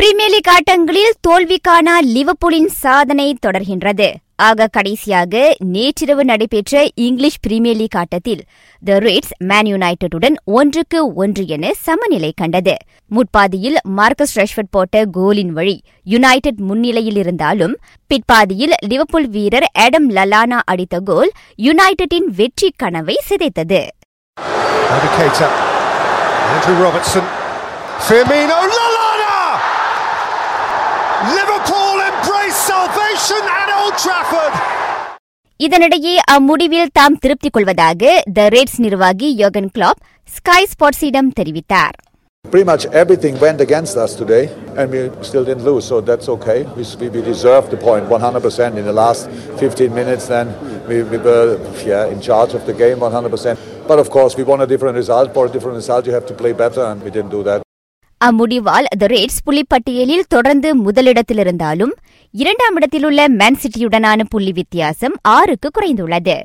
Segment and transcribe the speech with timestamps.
[0.00, 4.06] Premier league ஆட்டங்களில் தோல்விக்கான லிவர்பூலின் சாதனை தொடர்கின்றது.
[4.48, 5.32] ஆக கடைசியாக
[5.74, 8.42] நேற்றிரவு நடைபெற்ற இங்கிலீஷ் பிரீமியர் லீக் ஆட்டத்தில்
[8.82, 12.76] த ரெட்ஸ் மேன் யுனைடெடுடன் ஒன்றுக்கு ஒன்று என சமநிலை கண்டது.
[13.16, 15.76] முற்பாதியில் மார்க்கஸ் ரஷ்வர்ட் போட்ட கோலின் வழி
[16.14, 17.74] யுனைடெட் முன்னிலையில் இருந்தாலும்
[18.10, 21.32] பிற்பாதியில் லிவர்பூல் வீரர் ஆடம் லலானா அடித்த கோல்
[21.68, 23.82] யுனைடெட்டின் வெற்றி கனவை சிதைத்தது.
[26.52, 27.26] Andrew Robertson,
[28.06, 29.07] Firmino, Lala!
[35.65, 38.01] இதனிடையே அம்முடிவில் தாம் திருப்தி கொள்வதாக
[38.37, 41.97] த ரெட்ஸ் நிர்வாகி யோகன் கிளாப் ஸ்கை ஸ்போர்ட்ஸிடம் தெரிவித்தார்
[42.45, 44.41] Pretty much everything went against us today,
[44.79, 46.57] and we still didn't lose, so that's okay.
[46.77, 49.21] We, we, we deserved the point 100% in the last
[49.61, 50.25] 15 minutes.
[50.33, 50.47] Then
[50.89, 51.47] we, we were
[51.85, 53.57] yeah, in charge of the game 100%.
[53.91, 55.33] But of course, we want a different result.
[55.33, 57.59] For a different result, you have to play better, and we didn't do that.
[58.24, 61.92] அம்முடிவால் த rates புள்ளிப்பட்டியலில் தொடர்ந்து முதலிடத்திலிருந்தாலும்
[62.30, 66.36] இரண்டாம் இடத்திலுள்ள man சிட்டியுடனான புள்ளி வித்தியாசம் ஆறுக்கு குறைந்துள்ளது.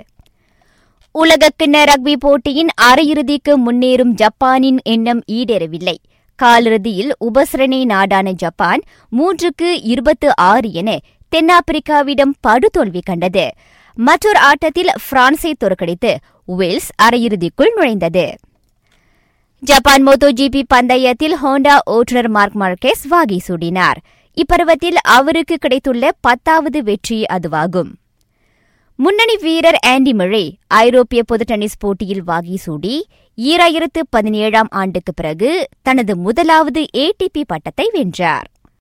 [1.15, 5.95] உலகக்கிண்ண ரக்பி போட்டியின் அரையிறுதிக்கு முன்னேறும் ஜப்பானின் எண்ணம் ஈடேறவில்லை.
[6.35, 10.99] காலிறுதியில் உபசரணை நாடான ஜப்பான் மூன்றுக்கு இருபத்து ஆறு என
[11.35, 13.51] தென்னாப்பிரிக்காவிடம் படுதோல்வி கண்டது.
[13.93, 18.35] மற்றொரு ஆட்டத்தில் பிரான்ஸை தோற்கடித்து வேல்ஸ் அரையிறுதிக்குள் நுழைந்தது.
[19.63, 23.99] ஜப்பான் மோட்டோ ஜிபி பந்தயத்தில் ஹோண்டா ஓட்டுநர் மார்க் மார்க்கேஸ் வாகி சூடினார்.
[24.37, 27.91] இப்பருவத்தில் அவருக்கு கிடைத்துள்ள பத்தாவது வெற்றி அதுவாகும்.
[28.95, 36.15] முன்னணி வீரர் ஆண்டி மழை ஐரோப்பிய பொது டென்னிஸ் போட்டியில் வாகி சூடி ஈராயிரத்து பதினேழாம் ஆண்டுக்கு பிறகு தனது
[36.17, 38.47] முதலாவது ஏடிபி பட்டத்தை வென்றார்.